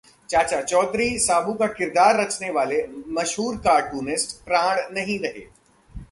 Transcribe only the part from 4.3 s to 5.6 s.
प्राण नहीं रहे